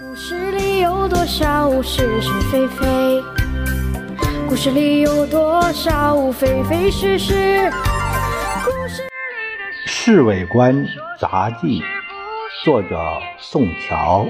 [0.00, 3.22] 故事里有多少是是非非？
[4.48, 7.70] 故事里有多少非非是是？
[8.64, 9.08] 故事里
[9.58, 10.86] 的《侍卫官
[11.20, 11.82] 杂记》，
[12.64, 14.26] 作者宋乔，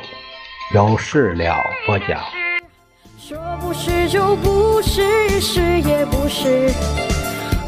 [0.74, 1.56] 有事了
[1.86, 2.20] 播讲。
[3.16, 6.72] 说不是就不是，是也不是。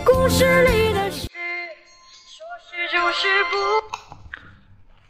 [0.04, 4.03] 故事里的事，说是就是不。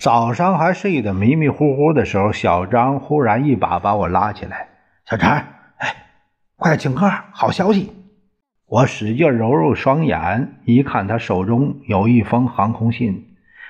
[0.05, 4.69] 早上还睡得迷迷糊糊的时候，小张忽然一把把我拉起来
[5.09, 5.97] ：“小陈，哎，
[6.57, 7.91] 快请客，好消息！”
[8.69, 13.29] 我使劲揉揉双眼，一看他手中有一封航空信，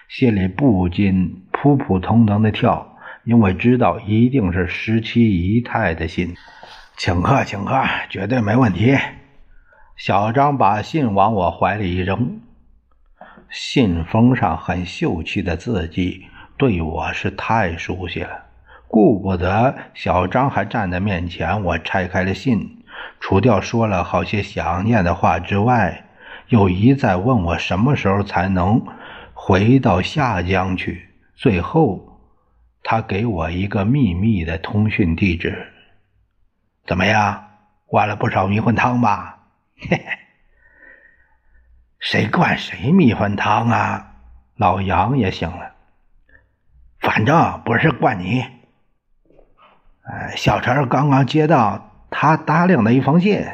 [0.08, 6.34] 心里不禁扑扑通通的跳，因为知道一定是十七姨太的信。
[6.96, 7.80] 请客，请客，
[8.10, 8.96] 绝对没问题。
[9.94, 12.41] 小张把信往我怀里一扔。
[13.50, 18.44] 信封上很秀气的字迹，对我是太熟悉了。
[18.86, 22.84] 顾不得小张还站在面前，我拆开了信，
[23.19, 26.05] 除掉说了好些想念的话之外，
[26.48, 28.86] 又一再问我什么时候才能
[29.32, 31.08] 回到下江去。
[31.34, 32.20] 最后，
[32.84, 35.72] 他给我一个秘密的通讯地址。
[36.86, 37.50] 怎么样，
[37.86, 39.41] 灌了不少迷魂汤吧？
[39.77, 40.05] 嘿嘿。
[41.98, 44.12] 谁灌谁迷魂汤啊？
[44.56, 45.73] 老杨也醒了，
[47.14, 48.44] 反正不是怪你。
[50.02, 53.46] 哎，小陈刚刚接到他答应的一封信，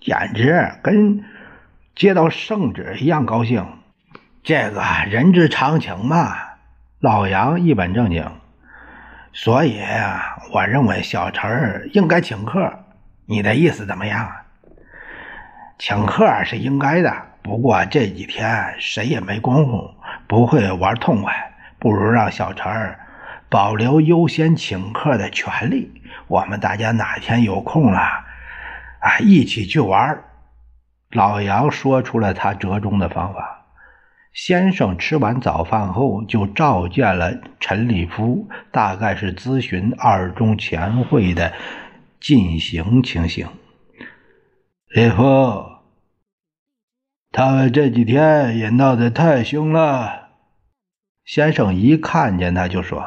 [0.00, 1.24] 简直跟
[1.94, 3.64] 接到圣旨一样高兴。
[4.42, 6.36] 这个人之常情嘛。
[6.98, 8.28] 老杨一本正经，
[9.32, 9.80] 所以
[10.52, 12.72] 我认为小陈应该请客。
[13.26, 14.32] 你的意思怎么样？
[15.78, 17.14] 请客是应该的。
[17.42, 19.94] 不过这几天谁也没工夫，
[20.26, 23.00] 不会玩痛快，不如让小陈儿
[23.48, 26.02] 保留优先请客的权利。
[26.26, 30.24] 我们大家哪天有空了，啊，一起去玩儿。
[31.10, 33.66] 老杨说出了他折中的方法。
[34.32, 41.54] 先生吃完早饭后就召见了陈立夫，大概是咨询二中前会的
[42.20, 43.46] 进行情形。
[44.88, 45.64] 立夫。
[47.32, 50.25] 他们这几天也闹得太凶了。
[51.26, 53.04] 先生一看见他就说：“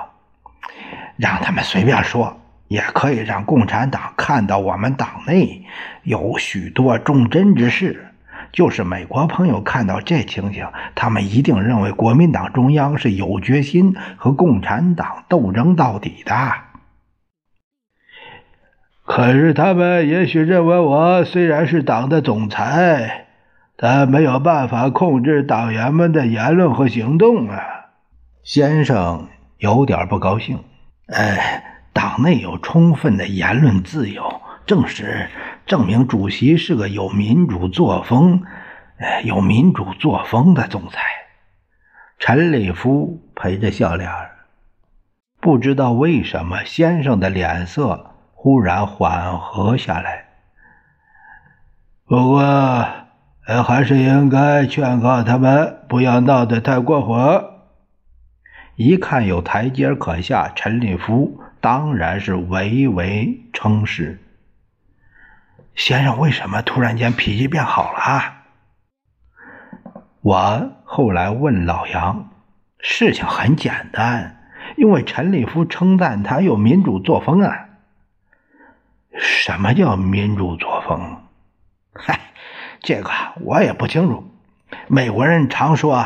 [1.16, 2.38] 让他们随便说，
[2.68, 5.64] 也可以让共产党看到我们党内
[6.04, 8.08] 有许多忠贞之士。
[8.52, 16.36] 就是美国朋友看到这情形，他们一定认为国民党中央是有决心和共产党斗争到底的。
[19.06, 23.28] 可是他们也许认为我虽然是党的总裁。”
[23.82, 27.79] 但没有办法控制党员们的言论和行动啊！
[28.50, 29.28] 先生
[29.60, 30.64] 有点不高兴。
[31.06, 35.30] 哎，党内有充分的言论自由，正是
[35.68, 38.42] 证明主席是个有民主作风、
[38.98, 41.00] 哎有民主作风的总裁。
[42.18, 44.10] 陈立夫陪着笑脸
[45.40, 50.26] 不知道为什么，先生的脸色忽然缓和下来。
[52.08, 52.88] 不过。
[53.66, 57.59] 还是应该劝告他们不要闹得太过火。
[58.82, 64.24] 一看有台阶可下，陈立夫当然是唯唯称是。
[65.76, 68.36] 先生为什么突然间脾气变好了？
[70.22, 72.30] 我后来问老杨，
[72.80, 77.66] 事情很简单，因为陈立夫称赞他有民主作风啊。
[79.12, 81.24] 什么叫民主作风？
[81.94, 82.18] 嗨。
[82.80, 84.24] 这个我也不清楚。
[84.88, 86.02] 美国人常说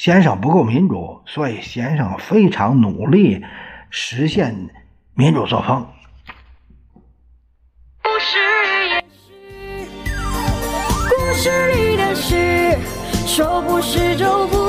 [0.00, 3.44] 先生不够民主，所以先生非常努力
[3.90, 4.70] 实现
[5.12, 5.86] 民主作风。
[8.02, 8.38] 故事
[8.88, 10.14] 也是，
[11.10, 12.78] 故事里的事，
[13.26, 14.59] 说不是就不。